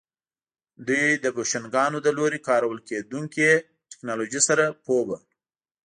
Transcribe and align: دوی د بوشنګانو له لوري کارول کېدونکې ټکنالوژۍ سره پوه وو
دوی 0.87 1.07
د 1.23 1.25
بوشنګانو 1.35 1.97
له 2.05 2.11
لوري 2.17 2.39
کارول 2.47 2.79
کېدونکې 2.89 3.47
ټکنالوژۍ 3.91 4.41
سره 4.47 4.63
پوه 4.85 5.03
وو 5.07 5.17